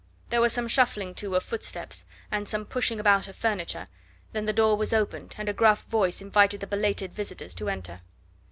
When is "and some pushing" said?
2.31-2.99